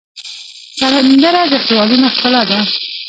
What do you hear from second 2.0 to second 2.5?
ښکلا